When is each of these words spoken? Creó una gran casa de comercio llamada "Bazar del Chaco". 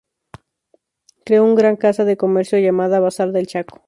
Creó 1.25 1.45
una 1.45 1.53
gran 1.53 1.75
casa 1.75 2.05
de 2.05 2.17
comercio 2.17 2.57
llamada 2.57 2.99
"Bazar 2.99 3.31
del 3.31 3.45
Chaco". 3.45 3.77